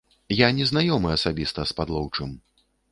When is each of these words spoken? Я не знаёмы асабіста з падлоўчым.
Я 0.37 0.47
не 0.59 0.65
знаёмы 0.71 1.13
асабіста 1.19 1.61
з 1.73 1.81
падлоўчым. 1.83 2.29